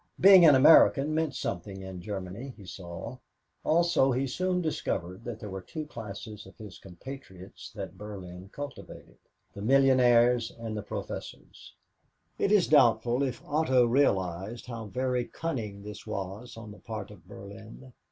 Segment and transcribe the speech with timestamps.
[0.19, 3.19] Being an American meant something in Germany, he saw;
[3.63, 9.19] also he soon discovered that there were two classes of his compatriots that Berlin cultivated
[9.53, 11.75] the millionaires and the professors.
[12.39, 17.27] It is doubtful if Otto realized how very cunning this was on the part of
[17.27, 17.93] Berlin.